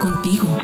Contigo. 0.00 0.56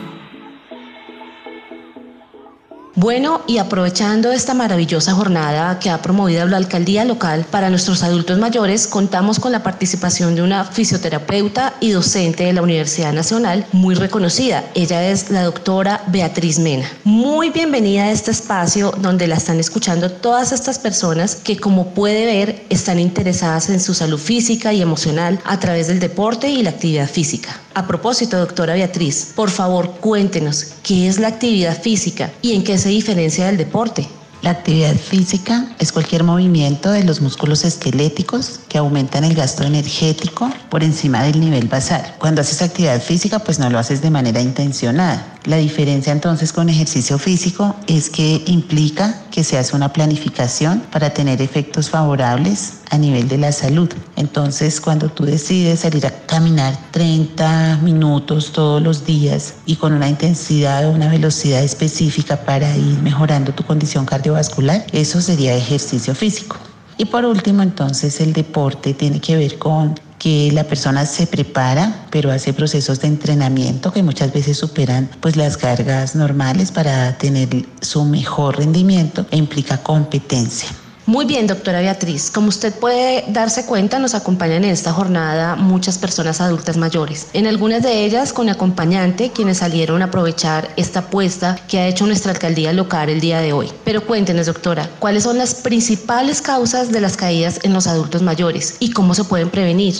Bueno, 2.94 3.42
y 3.46 3.58
aprovechando 3.58 4.32
esta 4.32 4.54
maravillosa 4.54 5.12
jornada 5.12 5.78
que 5.78 5.90
ha 5.90 6.00
promovido 6.00 6.46
la 6.46 6.56
alcaldía 6.56 7.04
local 7.04 7.44
para 7.50 7.68
nuestros 7.68 8.02
adultos 8.02 8.38
mayores, 8.38 8.86
contamos 8.86 9.38
con 9.38 9.52
la 9.52 9.62
participación 9.62 10.34
de 10.34 10.40
una 10.40 10.64
fisioterapeuta 10.64 11.74
y 11.80 11.90
docente 11.90 12.44
de 12.44 12.54
la 12.54 12.62
Universidad 12.62 13.12
Nacional 13.12 13.66
muy 13.72 13.94
reconocida. 13.94 14.64
Ella 14.74 15.06
es 15.10 15.30
la 15.30 15.42
doctora 15.42 16.04
Beatriz 16.06 16.58
Mena. 16.58 16.90
Muy 17.04 17.50
bienvenida 17.50 18.04
a 18.04 18.12
este 18.12 18.30
espacio 18.30 18.94
donde 18.96 19.26
la 19.26 19.36
están 19.36 19.60
escuchando 19.60 20.10
todas 20.10 20.52
estas 20.52 20.78
personas 20.78 21.34
que, 21.34 21.58
como 21.58 21.88
puede 21.88 22.24
ver, 22.24 22.64
están 22.70 22.98
interesadas 22.98 23.68
en 23.68 23.80
su 23.80 23.92
salud 23.92 24.18
física 24.18 24.72
y 24.72 24.80
emocional 24.80 25.38
a 25.44 25.60
través 25.60 25.88
del 25.88 26.00
deporte 26.00 26.48
y 26.48 26.62
la 26.62 26.70
actividad 26.70 27.10
física. 27.10 27.60
A 27.76 27.88
propósito, 27.88 28.38
doctora 28.38 28.74
Beatriz, 28.74 29.32
por 29.34 29.50
favor 29.50 29.96
cuéntenos 30.00 30.74
qué 30.84 31.08
es 31.08 31.18
la 31.18 31.26
actividad 31.26 31.82
física 31.82 32.32
y 32.40 32.54
en 32.54 32.62
qué 32.62 32.78
se 32.78 32.88
diferencia 32.88 33.46
del 33.46 33.56
deporte. 33.56 34.08
La 34.44 34.50
actividad 34.50 34.94
física 34.96 35.68
es 35.78 35.90
cualquier 35.90 36.22
movimiento 36.22 36.90
de 36.90 37.02
los 37.02 37.22
músculos 37.22 37.64
esqueléticos 37.64 38.60
que 38.68 38.76
aumentan 38.76 39.24
el 39.24 39.34
gasto 39.34 39.64
energético 39.64 40.52
por 40.68 40.84
encima 40.84 41.22
del 41.22 41.40
nivel 41.40 41.66
basal. 41.66 42.14
Cuando 42.18 42.42
haces 42.42 42.60
actividad 42.60 43.00
física, 43.00 43.38
pues 43.38 43.58
no 43.58 43.70
lo 43.70 43.78
haces 43.78 44.02
de 44.02 44.10
manera 44.10 44.42
intencionada. 44.42 45.34
La 45.44 45.56
diferencia 45.56 46.12
entonces 46.12 46.52
con 46.52 46.68
ejercicio 46.68 47.18
físico 47.18 47.74
es 47.86 48.10
que 48.10 48.42
implica 48.46 49.22
que 49.30 49.44
se 49.44 49.56
hace 49.58 49.74
una 49.76 49.92
planificación 49.92 50.82
para 50.92 51.10
tener 51.10 51.40
efectos 51.40 51.88
favorables 51.88 52.74
a 52.90 52.98
nivel 52.98 53.28
de 53.28 53.38
la 53.38 53.50
salud. 53.52 53.90
Entonces, 54.16 54.80
cuando 54.80 55.08
tú 55.08 55.24
decides 55.24 55.80
salir 55.80 56.06
a 56.06 56.10
caminar 56.26 56.78
30 56.92 57.80
minutos 57.82 58.52
todos 58.52 58.80
los 58.80 59.04
días 59.04 59.54
y 59.66 59.76
con 59.76 59.92
una 59.92 60.08
intensidad 60.08 60.86
o 60.86 60.92
una 60.92 61.08
velocidad 61.08 61.62
específica 61.62 62.44
para 62.44 62.76
ir 62.76 63.02
mejorando 63.02 63.52
tu 63.52 63.64
condición 63.64 64.06
cardiovascular, 64.06 64.33
eso 64.92 65.20
sería 65.20 65.54
ejercicio 65.56 66.14
físico. 66.14 66.56
Y 66.96 67.06
por 67.06 67.24
último, 67.24 67.62
entonces, 67.62 68.20
el 68.20 68.32
deporte 68.32 68.94
tiene 68.94 69.20
que 69.20 69.36
ver 69.36 69.58
con 69.58 69.98
que 70.18 70.50
la 70.52 70.64
persona 70.64 71.04
se 71.04 71.26
prepara, 71.26 72.06
pero 72.10 72.30
hace 72.30 72.52
procesos 72.52 73.00
de 73.00 73.08
entrenamiento 73.08 73.92
que 73.92 74.02
muchas 74.02 74.32
veces 74.32 74.56
superan 74.56 75.10
pues 75.20 75.36
las 75.36 75.56
cargas 75.56 76.14
normales 76.14 76.72
para 76.72 77.18
tener 77.18 77.66
su 77.80 78.04
mejor 78.04 78.56
rendimiento 78.56 79.26
e 79.30 79.36
implica 79.36 79.78
competencia. 79.78 80.68
Muy 81.06 81.26
bien, 81.26 81.46
doctora 81.46 81.80
Beatriz. 81.80 82.30
Como 82.30 82.48
usted 82.48 82.72
puede 82.72 83.24
darse 83.28 83.66
cuenta, 83.66 83.98
nos 83.98 84.14
acompañan 84.14 84.64
en 84.64 84.70
esta 84.70 84.90
jornada 84.90 85.54
muchas 85.54 85.98
personas 85.98 86.40
adultas 86.40 86.78
mayores. 86.78 87.28
En 87.34 87.46
algunas 87.46 87.82
de 87.82 88.06
ellas 88.06 88.32
con 88.32 88.48
acompañante, 88.48 89.30
quienes 89.30 89.58
salieron 89.58 90.00
a 90.00 90.06
aprovechar 90.06 90.68
esta 90.76 91.00
apuesta 91.00 91.58
que 91.68 91.78
ha 91.78 91.88
hecho 91.88 92.06
nuestra 92.06 92.32
alcaldía 92.32 92.72
local 92.72 93.10
el 93.10 93.20
día 93.20 93.40
de 93.40 93.52
hoy. 93.52 93.68
Pero 93.84 94.06
cuéntenos, 94.06 94.46
doctora, 94.46 94.88
¿cuáles 94.98 95.24
son 95.24 95.36
las 95.36 95.56
principales 95.56 96.40
causas 96.40 96.90
de 96.90 97.02
las 97.02 97.18
caídas 97.18 97.60
en 97.64 97.74
los 97.74 97.86
adultos 97.86 98.22
mayores 98.22 98.78
y 98.80 98.90
cómo 98.92 99.12
se 99.12 99.24
pueden 99.24 99.50
prevenir? 99.50 99.94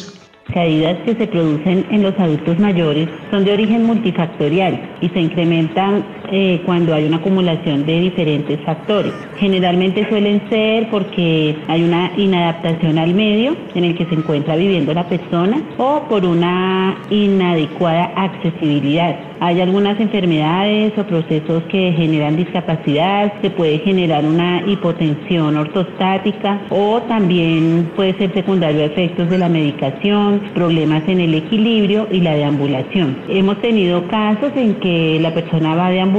caídas 0.53 0.98
que 1.04 1.15
se 1.15 1.26
producen 1.26 1.86
en 1.91 2.03
los 2.03 2.19
adultos 2.19 2.59
mayores 2.59 3.09
son 3.31 3.44
de 3.44 3.53
origen 3.53 3.84
multifactorial 3.84 4.78
y 5.00 5.09
se 5.09 5.21
incrementan 5.21 6.04
eh, 6.30 6.62
cuando 6.64 6.94
hay 6.94 7.04
una 7.04 7.18
acumulación 7.18 7.84
de 7.84 8.00
diferentes 8.00 8.60
factores. 8.60 9.12
Generalmente 9.38 10.08
suelen 10.08 10.42
ser 10.48 10.88
porque 10.90 11.56
hay 11.68 11.82
una 11.82 12.10
inadaptación 12.16 12.98
al 12.98 13.14
medio 13.14 13.56
en 13.74 13.84
el 13.84 13.94
que 13.94 14.06
se 14.06 14.14
encuentra 14.14 14.56
viviendo 14.56 14.94
la 14.94 15.06
persona 15.08 15.60
o 15.76 16.02
por 16.08 16.24
una 16.24 16.96
inadecuada 17.10 18.12
accesibilidad. 18.16 19.16
Hay 19.40 19.60
algunas 19.60 20.00
enfermedades 20.00 20.96
o 20.96 21.04
procesos 21.04 21.62
que 21.64 21.92
generan 21.92 22.36
discapacidad, 22.36 23.32
se 23.42 23.50
puede 23.50 23.78
generar 23.80 24.24
una 24.24 24.62
hipotensión 24.66 25.56
ortostática 25.56 26.60
o 26.70 27.02
también 27.02 27.91
puede 27.94 28.14
ser 28.14 28.32
secundario 28.32 28.82
a 28.82 28.86
efectos 28.86 29.28
de 29.28 29.38
la 29.38 29.48
medicación, 29.48 30.41
problemas 30.54 31.02
en 31.08 31.20
el 31.20 31.34
equilibrio 31.34 32.08
y 32.10 32.20
la 32.20 32.34
deambulación. 32.34 33.18
Hemos 33.28 33.60
tenido 33.60 34.06
casos 34.08 34.52
en 34.56 34.76
que 34.76 35.18
la 35.20 35.34
persona 35.34 35.74
va 35.74 35.91
deambulando 35.91 36.13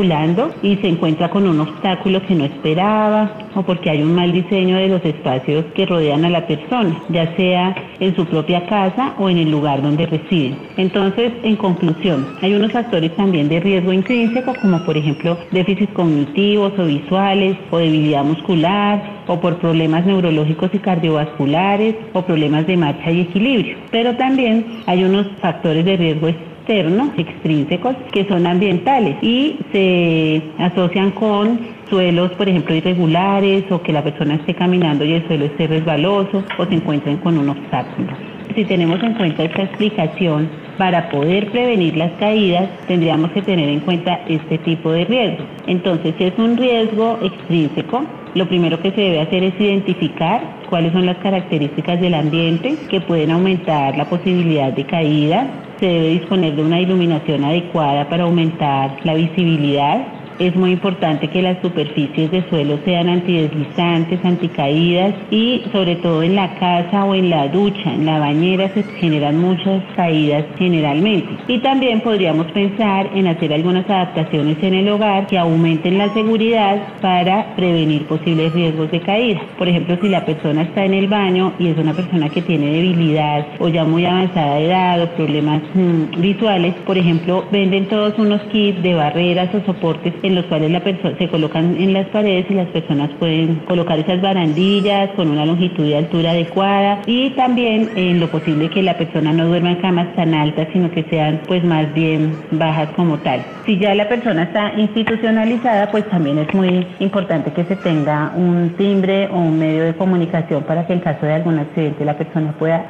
y 0.61 0.75
se 0.77 0.89
encuentra 0.89 1.29
con 1.29 1.47
un 1.47 1.61
obstáculo 1.61 2.21
que 2.25 2.35
no 2.35 2.43
esperaba 2.43 3.31
o 3.55 3.63
porque 3.63 3.89
hay 3.89 4.01
un 4.01 4.13
mal 4.13 4.33
diseño 4.33 4.75
de 4.75 4.89
los 4.89 5.05
espacios 5.05 5.63
que 5.73 5.85
rodean 5.85 6.25
a 6.25 6.29
la 6.29 6.45
persona, 6.45 7.01
ya 7.07 7.33
sea 7.37 7.73
en 8.01 8.13
su 8.13 8.25
propia 8.25 8.65
casa 8.65 9.13
o 9.17 9.29
en 9.29 9.37
el 9.37 9.49
lugar 9.49 9.81
donde 9.81 10.05
reside. 10.05 10.57
Entonces, 10.75 11.31
en 11.43 11.55
conclusión, 11.55 12.27
hay 12.41 12.53
unos 12.55 12.73
factores 12.73 13.15
también 13.15 13.47
de 13.47 13.61
riesgo 13.61 13.93
intrínseco 13.93 14.53
como 14.61 14.83
por 14.83 14.97
ejemplo 14.97 15.37
déficits 15.51 15.93
cognitivos 15.93 16.73
o 16.77 16.85
visuales 16.85 17.55
o 17.71 17.77
debilidad 17.77 18.25
muscular 18.25 19.23
o 19.27 19.39
por 19.39 19.57
problemas 19.59 20.05
neurológicos 20.05 20.71
y 20.73 20.79
cardiovasculares 20.79 21.95
o 22.11 22.21
problemas 22.21 22.67
de 22.67 22.75
marcha 22.75 23.11
y 23.11 23.21
equilibrio. 23.21 23.77
Pero 23.91 24.13
también 24.17 24.65
hay 24.87 25.05
unos 25.05 25.27
factores 25.39 25.85
de 25.85 25.95
riesgo 25.95 26.27
externos, 26.65 27.09
extrínsecos, 27.17 27.95
que 28.11 28.25
son 28.25 28.47
ambientales 28.47 29.17
y 29.21 29.57
se 29.71 30.41
asocian 30.57 31.11
con 31.11 31.59
suelos, 31.89 32.31
por 32.31 32.49
ejemplo, 32.49 32.73
irregulares 32.73 33.71
o 33.71 33.81
que 33.81 33.93
la 33.93 34.03
persona 34.03 34.35
esté 34.35 34.55
caminando 34.55 35.05
y 35.05 35.13
el 35.13 35.27
suelo 35.27 35.45
esté 35.45 35.67
resbaloso 35.67 36.43
o 36.57 36.65
se 36.65 36.73
encuentren 36.73 37.17
con 37.17 37.37
un 37.37 37.49
obstáculo. 37.49 38.13
Si 38.55 38.65
tenemos 38.65 39.01
en 39.03 39.13
cuenta 39.13 39.43
esta 39.43 39.63
explicación, 39.63 40.49
para 40.77 41.09
poder 41.09 41.51
prevenir 41.51 41.95
las 41.95 42.11
caídas 42.13 42.69
tendríamos 42.87 43.31
que 43.31 43.41
tener 43.41 43.69
en 43.69 43.79
cuenta 43.81 44.21
este 44.27 44.57
tipo 44.57 44.91
de 44.91 45.05
riesgos. 45.05 45.47
Entonces, 45.67 46.15
si 46.17 46.25
es 46.25 46.37
un 46.37 46.57
riesgo 46.57 47.19
extrínseco, 47.21 48.03
lo 48.33 48.47
primero 48.47 48.81
que 48.81 48.91
se 48.91 49.01
debe 49.01 49.21
hacer 49.21 49.43
es 49.43 49.59
identificar 49.59 50.41
cuáles 50.69 50.91
son 50.91 51.05
las 51.05 51.17
características 51.17 52.01
del 52.01 52.13
ambiente 52.13 52.75
que 52.89 52.99
pueden 52.99 53.31
aumentar 53.31 53.95
la 53.97 54.05
posibilidad 54.05 54.73
de 54.73 54.83
caída. 54.85 55.47
Se 55.79 55.85
debe 55.85 56.09
disponer 56.09 56.55
de 56.55 56.61
una 56.61 56.79
iluminación 56.79 57.43
adecuada 57.43 58.07
para 58.09 58.23
aumentar 58.23 58.97
la 59.03 59.13
visibilidad 59.13 60.14
es 60.39 60.55
muy 60.55 60.71
importante 60.71 61.29
que 61.29 61.41
las 61.41 61.61
superficies 61.61 62.31
de 62.31 62.47
suelo 62.49 62.77
sean 62.83 63.09
antideslizantes, 63.09 64.23
anticaídas 64.23 65.13
y 65.31 65.63
sobre 65.71 65.95
todo 65.97 66.23
en 66.23 66.35
la 66.35 66.55
casa 66.55 67.05
o 67.05 67.15
en 67.15 67.29
la 67.29 67.47
ducha, 67.47 67.93
en 67.93 68.05
la 68.05 68.19
bañera 68.19 68.69
se 68.73 68.83
generan 68.83 69.39
muchas 69.39 69.81
caídas 69.95 70.45
generalmente. 70.57 71.29
Y 71.47 71.59
también 71.59 72.01
podríamos 72.01 72.51
pensar 72.51 73.09
en 73.13 73.27
hacer 73.27 73.53
algunas 73.53 73.89
adaptaciones 73.89 74.57
en 74.61 74.73
el 74.73 74.89
hogar 74.89 75.27
que 75.27 75.37
aumenten 75.37 75.97
la 75.97 76.13
seguridad 76.13 76.81
para 77.01 77.55
prevenir 77.55 78.05
posibles 78.05 78.53
riesgos 78.53 78.91
de 78.91 78.99
caída. 79.01 79.41
Por 79.57 79.67
ejemplo, 79.67 79.97
si 80.01 80.09
la 80.09 80.25
persona 80.25 80.63
está 80.63 80.83
en 80.85 80.93
el 80.93 81.07
baño 81.07 81.53
y 81.59 81.67
es 81.67 81.77
una 81.77 81.93
persona 81.93 82.29
que 82.29 82.41
tiene 82.41 82.71
debilidad 82.71 83.47
o 83.59 83.69
ya 83.69 83.83
muy 83.83 84.05
avanzada 84.05 84.59
edad 84.59 85.01
o 85.01 85.07
problemas 85.15 85.61
mm, 85.73 86.21
visuales, 86.21 86.73
por 86.85 86.97
ejemplo, 86.97 87.45
venden 87.51 87.87
todos 87.87 88.17
unos 88.17 88.41
kits 88.51 88.81
de 88.83 88.95
barreras 88.95 89.53
o 89.55 89.65
soportes 89.65 90.13
en 90.25 90.35
los 90.35 90.45
cuales 90.45 90.71
la 90.71 90.81
se 91.17 91.27
colocan 91.29 91.75
en 91.77 91.93
las 91.93 92.07
paredes 92.07 92.45
y 92.49 92.53
las 92.53 92.67
personas 92.69 93.09
pueden 93.19 93.55
colocar 93.67 93.99
esas 93.99 94.21
barandillas 94.21 95.11
con 95.15 95.29
una 95.29 95.45
longitud 95.45 95.85
y 95.85 95.93
altura 95.93 96.31
adecuada 96.31 97.01
y 97.05 97.29
también 97.31 97.89
en 97.95 98.19
lo 98.19 98.29
posible 98.29 98.69
que 98.69 98.81
la 98.81 98.97
persona 98.97 99.31
no 99.31 99.47
duerma 99.47 99.71
en 99.71 99.75
camas 99.77 100.15
tan 100.15 100.33
altas, 100.33 100.67
sino 100.73 100.89
que 100.91 101.03
sean 101.03 101.41
pues 101.47 101.63
más 101.63 101.93
bien 101.93 102.35
bajas 102.51 102.89
como 102.95 103.17
tal. 103.19 103.43
Si 103.65 103.77
ya 103.77 103.95
la 103.95 104.07
persona 104.07 104.43
está 104.43 104.73
institucionalizada, 104.77 105.91
pues 105.91 106.07
también 106.09 106.37
es 106.39 106.53
muy 106.53 106.85
importante 106.99 107.51
que 107.51 107.63
se 107.65 107.75
tenga 107.75 108.31
un 108.35 108.71
timbre 108.77 109.27
o 109.27 109.37
un 109.37 109.59
medio 109.59 109.83
de 109.85 109.93
comunicación 109.93 110.63
para 110.63 110.85
que 110.85 110.93
en 110.93 110.99
caso 110.99 111.25
de 111.25 111.33
algún 111.33 111.59
accidente 111.59 112.05
la 112.05 112.17
persona 112.17 112.53
pueda 112.57 112.87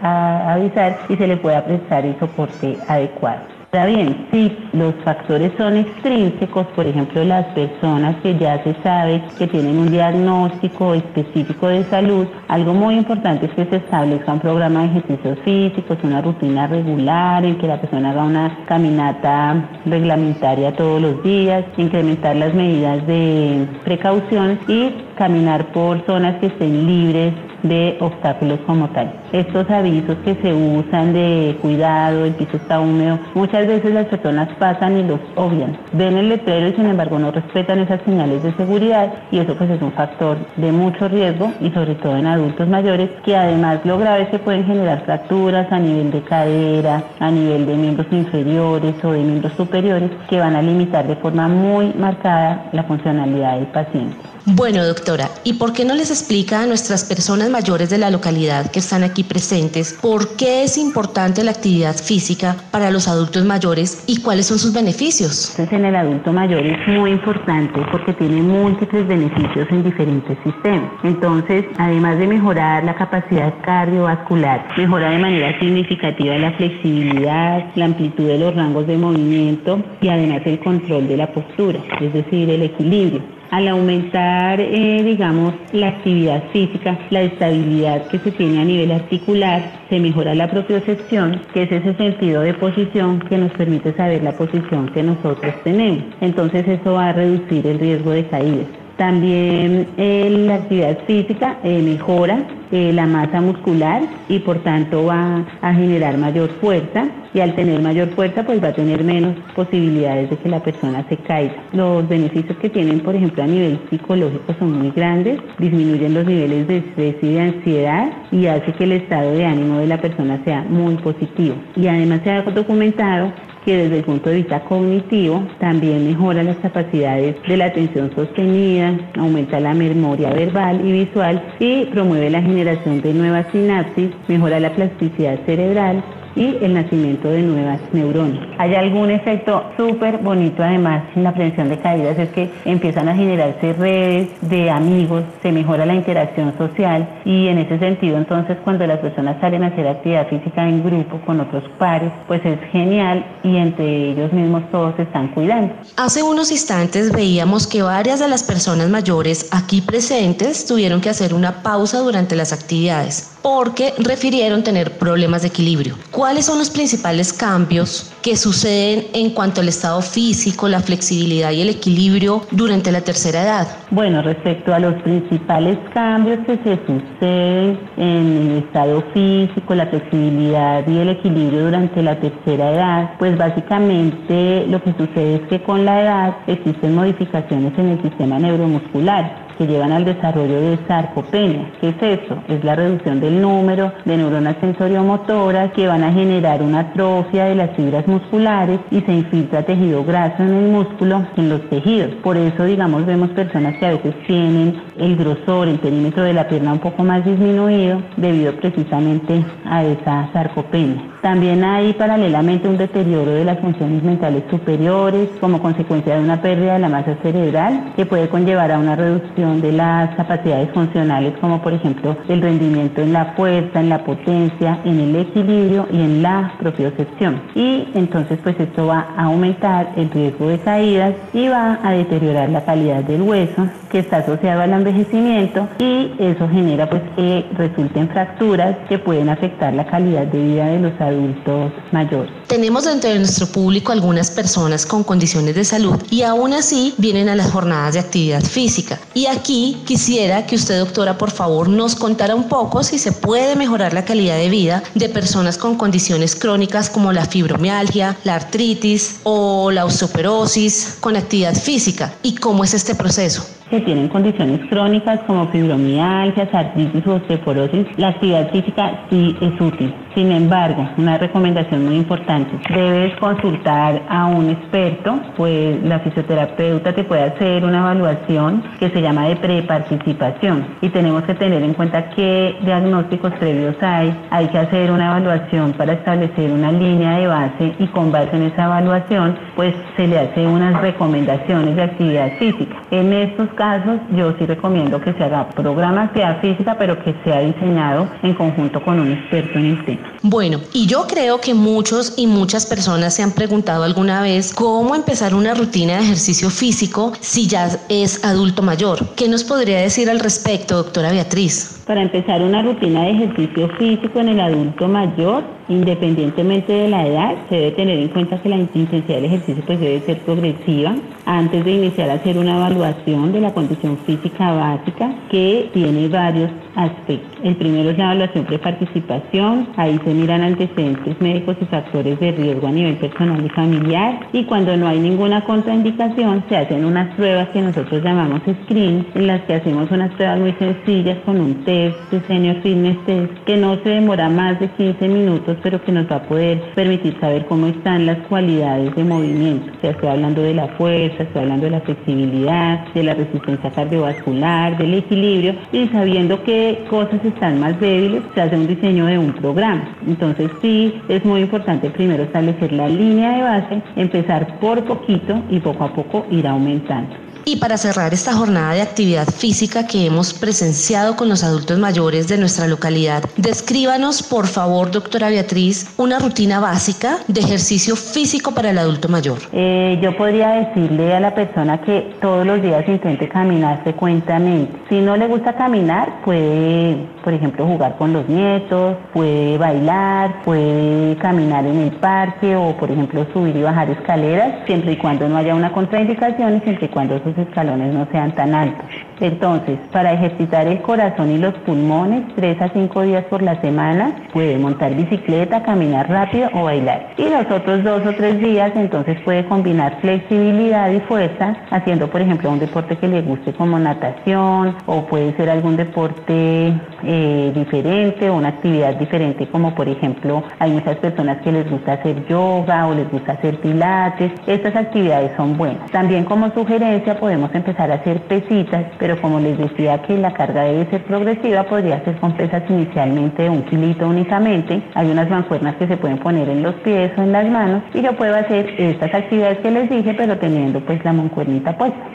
avisar 0.53 0.99
y 1.09 1.15
se 1.15 1.27
le 1.27 1.37
pueda 1.37 1.63
prestar 1.63 2.05
el 2.05 2.17
soporte 2.19 2.77
adecuado. 2.87 3.54
Ahora 3.75 3.87
bien, 3.87 4.27
si 4.31 4.57
los 4.71 4.95
factores 5.03 5.51
son 5.57 5.75
extrínsecos, 5.75 6.65
por 6.77 6.87
ejemplo, 6.87 7.25
las 7.25 7.45
personas 7.47 8.15
que 8.23 8.37
ya 8.37 8.63
se 8.63 8.73
sabe 8.81 9.21
que 9.37 9.47
tienen 9.47 9.77
un 9.77 9.91
diagnóstico 9.91 10.93
específico 10.93 11.67
de 11.67 11.83
salud, 11.83 12.25
algo 12.47 12.73
muy 12.73 12.95
importante 12.95 13.47
es 13.47 13.51
que 13.51 13.65
se 13.65 13.75
establezca 13.75 14.31
un 14.31 14.39
programa 14.39 14.79
de 14.83 14.85
ejercicios 14.85 15.39
físicos, 15.43 15.97
una 16.03 16.21
rutina 16.21 16.67
regular 16.67 17.43
en 17.43 17.57
que 17.57 17.67
la 17.67 17.81
persona 17.81 18.11
haga 18.11 18.23
una 18.23 18.59
caminata 18.65 19.67
reglamentaria 19.85 20.73
todos 20.73 21.01
los 21.01 21.21
días, 21.21 21.65
incrementar 21.75 22.37
las 22.37 22.53
medidas 22.53 23.05
de 23.07 23.67
precaución 23.83 24.57
y 24.69 24.91
caminar 25.17 25.65
por 25.73 26.01
zonas 26.05 26.37
que 26.39 26.45
estén 26.45 26.87
libres 26.87 27.33
de 27.67 27.97
obstáculos 27.99 28.59
como 28.65 28.87
tal. 28.89 29.11
Estos 29.31 29.69
avisos 29.69 30.17
que 30.23 30.35
se 30.35 30.53
usan 30.53 31.13
de 31.13 31.57
cuidado, 31.61 32.25
el 32.25 32.33
piso 32.33 32.57
está 32.57 32.79
húmedo, 32.79 33.19
muchas 33.33 33.67
veces 33.67 33.93
las 33.93 34.05
personas 34.05 34.49
pasan 34.59 34.97
y 34.97 35.03
los 35.03 35.19
obvian. 35.35 35.77
Ven 35.93 36.17
el 36.17 36.29
letrero 36.29 36.67
y 36.67 36.73
sin 36.73 36.85
embargo 36.85 37.19
no 37.19 37.31
respetan 37.31 37.79
esas 37.79 38.01
señales 38.03 38.43
de 38.43 38.53
seguridad 38.53 39.13
y 39.31 39.39
eso 39.39 39.55
pues 39.55 39.69
es 39.69 39.81
un 39.81 39.91
factor 39.91 40.37
de 40.55 40.71
mucho 40.71 41.07
riesgo 41.07 41.51
y 41.59 41.71
sobre 41.71 41.95
todo 41.95 42.17
en 42.17 42.27
adultos 42.27 42.67
mayores 42.67 43.09
que 43.23 43.35
además 43.35 43.79
lo 43.83 43.97
grave 43.97 44.23
es 44.23 44.29
que 44.29 44.39
pueden 44.39 44.65
generar 44.65 45.03
fracturas 45.05 45.71
a 45.71 45.79
nivel 45.79 46.11
de 46.11 46.21
cadera, 46.21 47.03
a 47.19 47.31
nivel 47.31 47.65
de 47.65 47.75
miembros 47.75 48.07
inferiores 48.11 48.95
o 49.03 49.11
de 49.11 49.19
miembros 49.19 49.53
superiores 49.53 50.11
que 50.29 50.39
van 50.39 50.55
a 50.55 50.61
limitar 50.61 51.07
de 51.07 51.15
forma 51.15 51.47
muy 51.47 51.93
marcada 51.97 52.69
la 52.71 52.83
funcionalidad 52.83 53.55
del 53.55 53.67
paciente. 53.67 54.34
Bueno, 54.47 54.85
doctora, 54.85 55.31
¿y 55.43 55.53
por 55.53 55.73
qué 55.73 55.85
no 55.85 55.95
les 55.95 56.11
explica 56.11 56.61
a 56.61 56.67
nuestras 56.67 57.03
personas 57.03 57.49
mayores 57.49 57.89
de 57.89 57.97
la 57.97 58.11
localidad 58.11 58.69
que 58.69 58.77
están 58.77 59.03
aquí 59.03 59.23
presentes 59.23 59.97
por 59.99 60.35
qué 60.37 60.63
es 60.63 60.77
importante 60.77 61.43
la 61.43 61.49
actividad 61.49 61.95
física 61.95 62.55
para 62.69 62.91
los 62.91 63.07
adultos 63.07 63.43
mayores 63.43 64.03
y 64.05 64.21
cuáles 64.21 64.45
son 64.45 64.59
sus 64.59 64.71
beneficios? 64.71 65.49
Entonces, 65.49 65.79
en 65.79 65.85
el 65.85 65.95
adulto 65.95 66.31
mayor 66.31 66.63
es 66.63 66.77
muy 66.87 67.09
importante 67.09 67.81
porque 67.91 68.13
tiene 68.13 68.43
múltiples 68.43 69.07
beneficios 69.07 69.67
en 69.71 69.83
diferentes 69.83 70.37
sistemas. 70.43 70.91
Entonces, 71.03 71.65
además 71.79 72.19
de 72.19 72.27
mejorar 72.27 72.83
la 72.83 72.93
capacidad 72.93 73.51
cardiovascular, 73.63 74.67
mejora 74.77 75.09
de 75.09 75.17
manera 75.17 75.59
significativa 75.59 76.37
la 76.37 76.51
flexibilidad, 76.51 77.65
la 77.73 77.85
amplitud 77.85 78.27
de 78.27 78.37
los 78.37 78.53
rangos 78.53 78.85
de 78.85 78.95
movimiento 78.95 79.83
y 80.01 80.09
además 80.09 80.43
el 80.45 80.59
control 80.59 81.07
de 81.07 81.17
la 81.17 81.33
postura, 81.33 81.79
es 81.99 82.13
decir, 82.13 82.47
el 82.47 82.61
equilibrio 82.61 83.34
al 83.51 83.67
aumentar, 83.67 84.59
eh, 84.59 85.01
digamos, 85.03 85.53
la 85.71 85.89
actividad 85.89 86.43
física, 86.51 86.97
la 87.09 87.21
estabilidad 87.21 88.07
que 88.07 88.19
se 88.19 88.31
tiene 88.31 88.61
a 88.61 88.65
nivel 88.65 88.91
articular, 88.91 89.61
se 89.89 89.99
mejora 89.99 90.35
la 90.35 90.49
propiocepción, 90.49 91.41
que 91.53 91.63
es 91.63 91.71
ese 91.71 91.93
sentido 91.95 92.41
de 92.41 92.53
posición 92.53 93.19
que 93.19 93.37
nos 93.37 93.51
permite 93.51 93.93
saber 93.93 94.23
la 94.23 94.31
posición 94.33 94.89
que 94.89 95.03
nosotros 95.03 95.53
tenemos. 95.63 96.03
Entonces 96.21 96.67
eso 96.67 96.93
va 96.93 97.09
a 97.09 97.13
reducir 97.13 97.65
el 97.67 97.79
riesgo 97.79 98.11
de 98.11 98.25
caídas. 98.25 98.67
También 98.97 99.87
eh, 99.97 100.29
la 100.47 100.55
actividad 100.55 100.97
física 101.05 101.57
eh, 101.63 101.81
mejora 101.81 102.47
eh, 102.71 102.91
la 102.93 103.05
masa 103.05 103.41
muscular 103.41 104.01
y 104.29 104.39
por 104.39 104.59
tanto 104.59 105.05
va 105.05 105.45
a 105.61 105.73
generar 105.73 106.17
mayor 106.17 106.49
fuerza 106.61 107.07
y 107.33 107.39
al 107.41 107.53
tener 107.53 107.81
mayor 107.81 108.09
fuerza 108.09 108.43
pues 108.43 108.63
va 108.63 108.69
a 108.69 108.73
tener 108.73 109.03
menos 109.03 109.35
posibilidades 109.55 110.29
de 110.29 110.37
que 110.37 110.49
la 110.49 110.61
persona 110.61 111.05
se 111.09 111.17
caiga. 111.17 111.55
Los 111.73 112.07
beneficios 112.07 112.57
que 112.57 112.69
tienen 112.69 113.01
por 113.01 113.15
ejemplo 113.15 113.43
a 113.43 113.47
nivel 113.47 113.79
psicológico 113.89 114.53
son 114.57 114.79
muy 114.79 114.91
grandes, 114.91 115.39
disminuyen 115.59 116.13
los 116.13 116.25
niveles 116.25 116.67
de 116.67 116.77
estrés 116.77 117.15
y 117.21 117.33
de 117.33 117.41
ansiedad 117.41 118.09
y 118.31 118.47
hace 118.47 118.71
que 118.73 118.85
el 118.85 118.93
estado 118.93 119.31
de 119.31 119.45
ánimo 119.45 119.79
de 119.79 119.87
la 119.87 119.99
persona 119.99 120.41
sea 120.45 120.63
muy 120.63 120.95
positivo. 120.95 121.55
Y 121.75 121.87
además 121.87 122.21
se 122.23 122.31
ha 122.31 122.41
documentado 122.41 123.31
que 123.65 123.75
desde 123.75 123.97
el 123.97 124.03
punto 124.03 124.29
de 124.29 124.37
vista 124.37 124.59
cognitivo 124.61 125.43
también 125.59 126.07
mejora 126.07 126.43
las 126.43 126.57
capacidades 126.57 127.35
de 127.47 127.57
la 127.57 127.65
atención 127.65 128.11
sostenida, 128.15 128.95
aumenta 129.17 129.59
la 129.59 129.73
memoria 129.73 130.29
verbal 130.29 130.87
y 130.87 130.91
visual 130.91 131.43
y 131.59 131.85
promueve 131.85 132.29
la 132.29 132.41
generación 132.41 132.54
de 132.55 133.13
nuevas 133.13 133.45
sinapsis, 133.51 134.11
mejora 134.29 134.61
la 134.61 134.73
plasticidad 134.73 135.37
cerebral 135.45 136.01
y 136.35 136.57
el 136.61 136.73
nacimiento 136.73 137.29
de 137.29 137.41
nuevas 137.41 137.79
neuronas. 137.93 138.39
Hay 138.57 138.75
algún 138.75 139.11
efecto 139.11 139.63
súper 139.77 140.17
bonito 140.17 140.63
además 140.63 141.03
en 141.15 141.23
la 141.23 141.33
prevención 141.33 141.69
de 141.69 141.79
caídas, 141.79 142.17
es 142.17 142.29
que 142.29 142.49
empiezan 142.65 143.09
a 143.09 143.15
generarse 143.15 143.73
redes 143.73 144.29
de 144.41 144.69
amigos, 144.69 145.23
se 145.41 145.51
mejora 145.51 145.85
la 145.85 145.95
interacción 145.95 146.53
social 146.57 147.07
y 147.25 147.47
en 147.47 147.59
ese 147.59 147.79
sentido 147.79 148.17
entonces 148.17 148.57
cuando 148.63 148.85
las 148.85 148.99
personas 148.99 149.39
salen 149.39 149.63
a 149.63 149.67
hacer 149.67 149.87
actividad 149.87 150.27
física 150.27 150.67
en 150.67 150.83
grupo 150.83 151.19
con 151.25 151.39
otros 151.39 151.63
pares, 151.77 152.11
pues 152.27 152.45
es 152.45 152.59
genial 152.71 153.25
y 153.43 153.57
entre 153.57 154.11
ellos 154.11 154.31
mismos 154.33 154.63
todos 154.71 154.95
se 154.95 155.03
están 155.03 155.29
cuidando. 155.29 155.73
Hace 155.97 156.23
unos 156.23 156.51
instantes 156.51 157.11
veíamos 157.11 157.67
que 157.67 157.81
varias 157.81 158.19
de 158.19 158.27
las 158.27 158.43
personas 158.43 158.89
mayores 158.89 159.49
aquí 159.51 159.81
presentes 159.81 160.65
tuvieron 160.65 161.01
que 161.01 161.09
hacer 161.09 161.33
una 161.33 161.63
pausa 161.63 161.99
durante 161.99 162.35
las 162.35 162.53
actividades 162.53 163.34
porque 163.45 163.93
refirieron 163.99 164.63
tener 164.63 164.97
problemas 164.97 165.43
de 165.43 165.49
equilibrio. 165.49 165.93
¿Cuáles 166.09 166.47
son 166.47 166.57
los 166.57 166.71
principales 166.71 167.31
cambios 167.31 168.11
que 168.23 168.35
suceden 168.37 169.05
en 169.13 169.29
cuanto 169.29 169.61
al 169.61 169.67
estado 169.67 170.01
físico, 170.01 170.67
la 170.67 170.79
flexibilidad 170.79 171.51
y 171.51 171.61
el 171.61 171.69
equilibrio 171.69 172.41
durante 172.49 172.91
la 172.91 173.01
tercera 173.01 173.43
edad? 173.43 173.67
Bueno, 173.91 174.23
respecto 174.23 174.73
a 174.73 174.79
los 174.79 174.95
principales 175.03 175.77
cambios 175.93 176.39
que 176.47 176.57
se 176.63 176.79
suceden 176.87 177.79
en 177.97 178.49
el 178.49 178.63
estado 178.63 179.03
físico, 179.13 179.75
la 179.75 179.85
flexibilidad 179.85 180.87
y 180.87 180.97
el 180.97 181.09
equilibrio 181.09 181.65
durante 181.65 182.01
la 182.01 182.19
tercera 182.19 182.71
edad, 182.71 183.11
pues 183.19 183.37
básicamente 183.37 184.65
lo 184.67 184.81
que 184.81 184.91
sucede 184.93 185.35
es 185.35 185.41
que 185.49 185.61
con 185.61 185.85
la 185.85 186.01
edad 186.01 186.37
existen 186.47 186.95
modificaciones 186.95 187.77
en 187.77 187.89
el 187.89 188.01
sistema 188.01 188.39
neuromuscular 188.39 189.44
que 189.57 189.67
llevan 189.67 189.91
al 189.91 190.05
desarrollo 190.05 190.59
de 190.61 190.79
sarcopenia. 190.87 191.71
¿Qué 191.81 191.89
es 191.89 192.19
eso? 192.19 192.37
Es 192.47 192.63
la 192.63 192.75
reducción 192.75 193.19
del 193.19 193.41
número 193.41 193.91
de 194.05 194.17
neuronas 194.17 194.55
sensoriomotoras 194.61 195.71
que 195.73 195.87
van 195.87 196.03
a 196.03 196.11
generar 196.11 196.61
una 196.61 196.79
atrofia 196.81 197.45
de 197.45 197.55
las 197.55 197.75
fibras 197.75 198.07
musculares 198.07 198.79
y 198.91 199.01
se 199.01 199.13
infiltra 199.13 199.63
tejido 199.63 200.03
graso 200.03 200.43
en 200.43 200.53
el 200.53 200.71
músculo, 200.71 201.25
en 201.37 201.49
los 201.49 201.61
tejidos. 201.69 202.11
Por 202.23 202.37
eso, 202.37 202.63
digamos, 202.63 203.05
vemos 203.05 203.29
personas 203.31 203.77
que 203.77 203.85
a 203.85 203.91
veces 203.91 204.15
tienen 204.27 204.81
el 204.97 205.15
grosor, 205.15 205.67
el 205.67 205.79
perímetro 205.79 206.23
de 206.23 206.33
la 206.33 206.47
pierna 206.47 206.73
un 206.73 206.79
poco 206.79 207.03
más 207.03 207.23
disminuido 207.25 208.01
debido 208.17 208.53
precisamente 208.55 209.43
a 209.65 209.83
esa 209.83 210.29
sarcopenia. 210.33 211.15
También 211.21 211.63
hay 211.63 211.93
paralelamente 211.93 212.67
un 212.67 212.77
deterioro 212.77 213.31
de 213.31 213.45
las 213.45 213.59
funciones 213.59 214.03
mentales 214.03 214.43
superiores 214.49 215.27
como 215.41 215.59
consecuencia 215.59 216.15
de 216.15 216.23
una 216.23 216.39
pérdida 216.39 216.73
de 216.73 216.79
la 216.79 216.89
masa 216.89 217.15
cerebral 217.23 217.93
que 217.95 218.05
puede 218.05 218.29
conllevar 218.29 218.71
a 218.71 218.77
una 218.77 218.95
reducción 218.95 219.44
de 219.53 219.71
las 219.71 220.15
capacidades 220.15 220.69
funcionales 220.73 221.33
como 221.39 221.61
por 221.61 221.73
ejemplo 221.73 222.17
el 222.27 222.41
rendimiento 222.41 223.01
en 223.01 223.13
la 223.13 223.33
fuerza, 223.35 223.79
en 223.79 223.89
la 223.89 224.03
potencia, 224.03 224.79
en 224.83 224.99
el 224.99 225.15
equilibrio 225.15 225.87
y 225.91 225.97
en 225.97 226.21
la 226.21 226.53
propiocepción. 226.59 227.41
Y 227.55 227.87
entonces 227.93 228.39
pues 228.43 228.59
esto 228.59 228.87
va 228.87 229.07
a 229.17 229.25
aumentar 229.25 229.93
el 229.95 230.09
riesgo 230.09 230.47
de 230.47 230.59
caídas 230.59 231.13
y 231.33 231.47
va 231.47 231.79
a 231.83 231.91
deteriorar 231.91 232.49
la 232.49 232.65
calidad 232.65 233.03
del 233.03 233.21
hueso 233.21 233.67
que 233.91 233.99
está 233.99 234.17
asociado 234.17 234.61
al 234.61 234.73
envejecimiento 234.73 235.67
y 235.79 236.11
eso 236.19 236.49
genera 236.49 236.89
pues 236.89 237.01
que 237.15 237.45
resulten 237.53 238.09
fracturas 238.09 238.75
que 238.89 238.99
pueden 238.99 239.29
afectar 239.29 239.73
la 239.73 239.85
calidad 239.85 240.25
de 240.25 240.39
vida 240.39 240.65
de 240.67 240.79
los 240.79 240.99
adultos 240.99 241.71
mayores. 241.91 242.31
Tenemos 242.47 242.85
dentro 242.85 243.09
de 243.09 243.19
nuestro 243.19 243.47
público 243.47 243.91
algunas 243.91 244.31
personas 244.31 244.85
con 244.85 245.03
condiciones 245.03 245.55
de 245.55 245.63
salud 245.63 246.01
y 246.09 246.23
aún 246.23 246.53
así 246.53 246.93
vienen 246.97 247.29
a 247.29 247.35
las 247.35 247.51
jornadas 247.51 247.93
de 247.93 247.99
actividad 247.99 248.41
física. 248.41 248.99
Y 249.13 249.25
aquí 249.35 249.77
quisiera 249.85 250.45
que 250.45 250.55
usted, 250.55 250.79
doctora, 250.79 251.17
por 251.17 251.31
favor, 251.31 251.69
nos 251.69 251.95
contara 251.95 252.35
un 252.35 252.47
poco 252.47 252.83
si 252.83 252.97
se 252.97 253.11
puede 253.11 253.55
mejorar 253.55 253.93
la 253.93 254.05
calidad 254.05 254.37
de 254.37 254.49
vida 254.49 254.83
de 254.93 255.09
personas 255.09 255.57
con 255.57 255.77
condiciones 255.77 256.35
crónicas 256.35 256.89
como 256.89 257.11
la 257.11 257.25
fibromialgia, 257.25 258.17
la 258.23 258.35
artritis 258.35 259.19
o 259.23 259.71
la 259.71 259.85
osteoporosis 259.85 260.97
con 260.99 261.15
actividad 261.15 261.55
física. 261.55 262.13
Y 262.23 262.35
cómo 262.35 262.63
es 262.63 262.73
este 262.73 262.95
proceso 262.95 263.45
que 263.69 263.81
tienen 263.81 264.07
condiciones 264.09 264.61
crónicas 264.69 265.19
como 265.25 265.47
fibromialgia, 265.51 266.47
artritis 266.53 267.05
o 267.07 267.15
osteoporosis, 267.15 267.87
la 267.97 268.09
actividad 268.09 268.51
física 268.51 269.07
sí 269.09 269.35
es 269.41 269.59
útil. 269.59 269.93
Sin 270.15 270.31
embargo, 270.31 270.87
una 270.97 271.17
recomendación 271.17 271.83
muy 271.83 271.97
importante, 271.97 272.57
debes 272.73 273.17
consultar 273.17 274.01
a 274.07 274.27
un 274.27 274.49
experto, 274.49 275.19
pues 275.35 275.83
la 275.83 275.99
fisioterapeuta 275.99 276.93
te 276.93 277.03
puede 277.03 277.23
hacer 277.23 277.65
una 277.65 277.79
evaluación 277.79 278.63
que 278.79 278.89
se 278.91 279.01
llama 279.01 279.27
de 279.27 279.35
preparticipación 279.35 280.67
y 280.81 280.87
tenemos 280.87 281.23
que 281.23 281.33
tener 281.33 281.61
en 281.61 281.73
cuenta 281.73 282.11
qué 282.11 282.55
diagnósticos 282.61 283.33
previos 283.33 283.75
hay. 283.81 284.17
Hay 284.29 284.47
que 284.47 284.57
hacer 284.57 284.89
una 284.89 285.07
evaluación 285.07 285.73
para 285.73 285.91
establecer 285.91 286.49
una 286.49 286.71
línea 286.71 287.17
de 287.17 287.27
base 287.27 287.75
y 287.77 287.87
con 287.87 288.09
base 288.09 288.37
en 288.37 288.43
esa 288.43 288.67
evaluación, 288.67 289.37
pues 289.57 289.75
se 289.97 290.07
le 290.07 290.17
hace 290.17 290.47
unas 290.47 290.81
recomendaciones 290.81 291.75
de 291.75 291.83
actividad 291.83 292.31
física. 292.39 292.77
En 292.89 293.11
estos 293.11 293.49
casos 293.55 293.99
yo 294.15 294.33
sí 294.39 294.45
recomiendo 294.45 295.01
que 295.01 295.11
se 295.11 295.25
haga 295.25 295.49
programa 295.49 296.03
de 296.13 296.23
actividad 296.23 296.39
física, 296.39 296.75
pero 296.79 297.03
que 297.03 297.13
sea 297.25 297.41
diseñado 297.41 298.07
en 298.23 298.33
conjunto 298.33 298.81
con 298.81 298.97
un 298.97 299.11
experto 299.11 299.59
en 299.59 299.65
el 299.65 299.83
tema. 299.83 300.04
Bueno, 300.21 300.59
y 300.73 300.87
yo 300.87 301.05
creo 301.07 301.39
que 301.39 301.53
muchos 301.53 302.13
y 302.17 302.27
muchas 302.27 302.65
personas 302.65 303.13
se 303.13 303.23
han 303.23 303.31
preguntado 303.31 303.83
alguna 303.83 304.21
vez 304.21 304.53
cómo 304.53 304.95
empezar 304.95 305.35
una 305.35 305.53
rutina 305.53 305.97
de 305.97 306.03
ejercicio 306.03 306.49
físico 306.49 307.13
si 307.19 307.47
ya 307.47 307.69
es 307.89 308.23
adulto 308.23 308.61
mayor. 308.61 309.15
¿Qué 309.15 309.27
nos 309.27 309.43
podría 309.43 309.79
decir 309.79 310.09
al 310.09 310.19
respecto, 310.19 310.77
doctora 310.77 311.11
Beatriz? 311.11 311.83
Para 311.85 312.01
empezar 312.01 312.41
una 312.41 312.63
rutina 312.63 313.03
de 313.03 313.11
ejercicio 313.11 313.69
físico 313.77 314.19
en 314.19 314.29
el 314.29 314.39
adulto 314.39 314.87
mayor, 314.87 315.43
independientemente 315.69 316.73
de 316.73 316.89
la 316.89 317.05
edad, 317.05 317.35
se 317.47 317.55
debe 317.55 317.71
tener 317.71 317.99
en 317.99 318.09
cuenta 318.09 318.41
que 318.41 318.49
la 318.49 318.57
intensidad 318.57 319.15
del 319.15 319.25
ejercicio 319.25 319.63
pues 319.67 319.79
debe 319.79 320.01
ser 320.01 320.19
progresiva. 320.21 320.95
Antes 321.27 321.63
de 321.63 321.71
iniciar 321.71 322.09
a 322.09 322.13
hacer 322.13 322.37
una 322.39 322.57
evaluación 322.57 323.31
de 323.31 323.41
la 323.41 323.53
condición 323.53 323.99
física 324.05 324.51
básica 324.51 325.13
que 325.29 325.69
tiene 325.73 326.07
varios 326.07 326.49
aspectos. 326.75 327.39
El 327.43 327.55
primero 327.55 327.91
es 327.91 327.97
la 327.97 328.05
evaluación 328.05 328.45
preparticipación, 328.45 329.67
se 330.03 330.13
miran 330.13 330.41
antecedentes 330.41 331.19
médicos 331.21 331.57
y 331.61 331.65
factores 331.65 332.19
de 332.19 332.31
riesgo 332.31 332.67
a 332.67 332.71
nivel 332.71 332.95
personal 332.95 333.43
y 333.43 333.49
familiar 333.49 334.27
y 334.33 334.43
cuando 334.45 334.75
no 334.77 334.87
hay 334.87 334.99
ninguna 334.99 335.43
contraindicación 335.43 336.43
se 336.49 336.57
hacen 336.57 336.85
unas 336.85 337.13
pruebas 337.15 337.49
que 337.49 337.61
nosotros 337.61 338.03
llamamos 338.03 338.41
screen, 338.63 339.05
en 339.15 339.27
las 339.27 339.41
que 339.43 339.55
hacemos 339.55 339.89
unas 339.91 340.11
pruebas 340.13 340.39
muy 340.39 340.53
sencillas 340.53 341.17
con 341.25 341.39
un 341.39 341.63
test 341.63 341.97
de 342.11 342.21
senior 342.27 342.55
fitness 342.61 342.97
test 343.05 343.33
que 343.45 343.57
no 343.57 343.75
se 343.83 343.89
demora 343.89 344.29
más 344.29 344.59
de 344.59 344.67
15 344.69 345.07
minutos 345.07 345.57
pero 345.61 345.81
que 345.83 345.91
nos 345.91 346.09
va 346.11 346.17
a 346.17 346.23
poder 346.23 346.61
permitir 346.75 347.17
saber 347.19 347.45
cómo 347.45 347.67
están 347.67 348.05
las 348.05 348.17
cualidades 348.27 348.95
de 348.95 349.03
movimiento. 349.03 349.71
O 349.77 349.81
sea, 349.81 349.91
estoy 349.91 350.09
hablando 350.09 350.41
de 350.41 350.53
la 350.53 350.67
fuerza, 350.69 351.23
estoy 351.23 351.41
hablando 351.43 351.65
de 351.65 351.71
la 351.71 351.81
flexibilidad, 351.81 352.93
de 352.93 353.03
la 353.03 353.13
resistencia 353.13 353.71
cardiovascular, 353.71 354.77
del 354.77 354.93
equilibrio 354.95 355.55
y 355.71 355.87
sabiendo 355.87 356.43
qué 356.43 356.85
cosas 356.89 357.23
están 357.23 357.59
más 357.59 357.79
débiles, 357.79 358.23
se 358.33 358.41
hace 358.41 358.55
un 358.55 358.67
diseño 358.67 359.05
de 359.05 359.17
un 359.17 359.33
programa. 359.33 359.84
Entonces 360.07 360.51
sí, 360.61 361.01
es 361.07 361.23
muy 361.25 361.41
importante 361.41 361.89
primero 361.89 362.23
establecer 362.23 362.71
la 362.71 362.87
línea 362.87 363.35
de 363.35 363.41
base, 363.43 363.81
empezar 363.95 364.59
por 364.59 364.83
poquito 364.85 365.41
y 365.49 365.59
poco 365.59 365.83
a 365.83 365.93
poco 365.93 366.25
ir 366.31 366.47
aumentando. 366.47 367.24
Y 367.47 367.57
para 367.57 367.77
cerrar 367.77 368.11
esta 368.11 368.33
jornada 368.33 368.73
de 368.73 368.81
actividad 368.81 369.27
física 369.27 369.85
que 369.85 370.07
hemos 370.07 370.33
presenciado 370.33 371.15
con 371.15 371.29
los 371.29 371.43
adultos 371.43 371.77
mayores 371.77 372.27
de 372.27 372.39
nuestra 372.39 372.67
localidad, 372.67 373.23
descríbanos, 373.37 374.23
por 374.23 374.47
favor, 374.47 374.89
doctora 374.89 375.29
Beatriz, 375.29 375.93
una 375.97 376.17
rutina 376.17 376.59
básica 376.59 377.19
de 377.27 377.41
ejercicio 377.41 377.95
físico 377.95 378.55
para 378.55 378.71
el 378.71 378.79
adulto 378.79 379.09
mayor. 379.09 379.37
Eh, 379.53 379.99
yo 380.01 380.17
podría 380.17 380.49
decirle 380.53 381.13
a 381.13 381.19
la 381.19 381.35
persona 381.35 381.79
que 381.81 382.15
todos 382.19 382.47
los 382.47 382.63
días 382.63 382.83
intente 382.87 383.29
caminar 383.29 383.83
frecuentemente. 383.83 384.73
Si 384.89 384.99
no 384.99 385.15
le 385.15 385.27
gusta 385.27 385.53
caminar, 385.53 386.23
puede, 386.25 386.97
por 387.23 387.31
ejemplo, 387.31 387.67
jugar 387.67 387.95
con 387.99 388.11
los 388.11 388.27
nietos, 388.27 388.97
puede 389.13 389.59
bailar, 389.59 390.41
puede 390.43 391.15
caminar 391.17 391.63
en 391.67 391.77
el 391.77 391.91
parque 391.91 392.55
o, 392.55 392.75
por 392.75 392.89
ejemplo, 392.89 393.23
subir 393.33 393.55
y 393.55 393.61
bajar 393.61 393.91
escaleras, 393.91 394.65
siempre 394.65 394.93
y 394.93 394.97
cuando 394.97 395.29
no 395.29 395.37
haya 395.37 395.53
una 395.53 395.71
contraindicación 395.71 396.57
y 396.57 396.61
siempre 396.61 396.87
y 396.87 396.89
cuando 396.89 397.21
sus 397.23 397.34
escalones 397.37 397.93
no 397.93 398.07
sean 398.11 398.33
tan 398.33 398.53
altos. 398.53 398.85
Entonces, 399.19 399.79
para 399.91 400.13
ejercitar 400.13 400.67
el 400.67 400.81
corazón 400.81 401.31
y 401.31 401.37
los 401.37 401.53
pulmones, 401.59 402.23
tres 402.35 402.61
a 402.61 402.69
cinco 402.69 403.01
días 403.01 403.23
por 403.25 403.41
la 403.41 403.59
semana, 403.61 404.13
puede 404.33 404.57
montar 404.57 404.93
bicicleta, 404.93 405.63
caminar 405.63 406.09
rápido 406.09 406.49
o 406.53 406.63
bailar. 406.63 407.13
Y 407.17 407.29
los 407.29 407.49
otros 407.49 407.83
dos 407.83 408.05
o 408.05 408.13
tres 408.13 408.39
días, 408.39 408.71
entonces 408.75 409.19
puede 409.21 409.45
combinar 409.45 409.97
flexibilidad 410.01 410.91
y 410.91 410.99
fuerza, 411.01 411.55
haciendo, 411.71 412.09
por 412.09 412.21
ejemplo, 412.21 412.49
un 412.49 412.59
deporte 412.59 412.97
que 412.97 413.07
le 413.07 413.21
guste 413.21 413.53
como 413.53 413.79
natación 413.79 414.75
o 414.85 415.05
puede 415.05 415.33
ser 415.37 415.49
algún 415.49 415.77
deporte 415.77 416.73
eh, 417.03 417.51
diferente 417.55 418.29
o 418.29 418.35
una 418.35 418.49
actividad 418.49 418.95
diferente, 418.95 419.47
como 419.47 419.73
por 419.75 419.87
ejemplo, 419.87 420.43
hay 420.59 420.71
muchas 420.71 420.97
personas 420.97 421.41
que 421.41 421.51
les 421.51 421.69
gusta 421.69 421.93
hacer 421.93 422.25
yoga 422.27 422.87
o 422.87 422.93
les 422.93 423.09
gusta 423.09 423.33
hacer 423.33 423.59
pilates. 423.59 424.31
Estas 424.47 424.75
actividades 424.75 425.31
son 425.37 425.57
buenas. 425.57 425.89
También 425.91 426.25
como 426.25 426.51
sugerencia 426.51 427.19
podemos 427.25 427.55
empezar 427.55 427.91
a 427.91 427.95
hacer 427.95 428.21
pesitas, 428.27 428.85
pero 428.99 429.19
como 429.19 429.39
les 429.39 429.57
decía 429.57 429.99
que 430.03 430.15
la 430.15 430.31
carga 430.31 430.61
debe 430.61 430.85
ser 430.91 431.03
progresiva, 431.05 431.63
podría 431.63 431.99
ser 432.05 432.17
con 432.17 432.33
pesas 432.33 432.61
inicialmente 432.69 433.41
de 433.41 433.49
un 433.49 433.63
kilito 433.63 434.07
únicamente. 434.07 434.83
Hay 434.93 435.09
unas 435.09 435.27
mancuernas 435.27 435.75
que 435.77 435.87
se 435.87 435.97
pueden 435.97 436.19
poner 436.19 436.47
en 436.49 436.61
los 436.61 436.75
pies 436.75 437.11
o 437.17 437.23
en 437.23 437.31
las 437.31 437.49
manos 437.49 437.81
y 437.95 438.03
yo 438.03 438.15
puedo 438.15 438.35
hacer 438.35 438.75
estas 438.77 439.11
actividades 439.11 439.57
que 439.57 439.71
les 439.71 439.89
dije, 439.89 440.13
pero 440.13 440.37
teniendo 440.37 440.79
pues 440.81 441.03
la 441.03 441.13
mancuernita 441.13 441.75
puesta. 441.75 442.14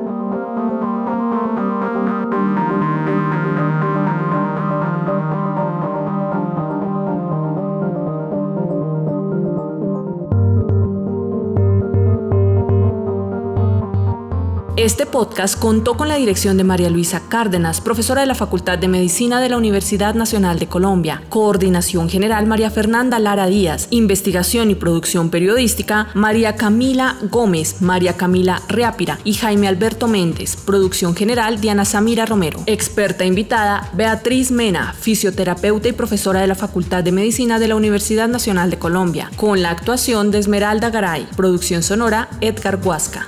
Este 14.81 15.05
podcast 15.05 15.59
contó 15.59 15.95
con 15.95 16.07
la 16.07 16.15
dirección 16.15 16.57
de 16.57 16.63
María 16.63 16.89
Luisa 16.89 17.21
Cárdenas, 17.29 17.79
profesora 17.79 18.21
de 18.21 18.25
la 18.27 18.33
Facultad 18.33 18.79
de 18.79 18.87
Medicina 18.87 19.39
de 19.39 19.47
la 19.47 19.57
Universidad 19.57 20.15
Nacional 20.15 20.57
de 20.57 20.65
Colombia. 20.65 21.21
Coordinación 21.29 22.09
General 22.09 22.47
María 22.47 22.71
Fernanda 22.71 23.19
Lara 23.19 23.45
Díaz. 23.45 23.85
Investigación 23.91 24.71
y 24.71 24.75
producción 24.75 25.29
periodística 25.29 26.07
María 26.15 26.55
Camila 26.55 27.15
Gómez, 27.29 27.79
María 27.83 28.17
Camila 28.17 28.59
Reápira 28.69 29.19
y 29.23 29.35
Jaime 29.35 29.67
Alberto 29.67 30.07
Méndez. 30.07 30.55
Producción 30.55 31.15
General 31.15 31.61
Diana 31.61 31.85
Samira 31.85 32.25
Romero. 32.25 32.63
Experta 32.65 33.23
invitada 33.23 33.87
Beatriz 33.93 34.49
Mena, 34.49 34.95
fisioterapeuta 34.99 35.89
y 35.89 35.93
profesora 35.93 36.41
de 36.41 36.47
la 36.47 36.55
Facultad 36.55 37.03
de 37.03 37.11
Medicina 37.11 37.59
de 37.59 37.67
la 37.67 37.75
Universidad 37.75 38.29
Nacional 38.29 38.71
de 38.71 38.79
Colombia. 38.79 39.29
Con 39.35 39.61
la 39.61 39.69
actuación 39.69 40.31
de 40.31 40.39
Esmeralda 40.39 40.89
Garay. 40.89 41.27
Producción 41.35 41.83
sonora 41.83 42.29
Edgar 42.41 42.79
Huasca. 42.83 43.27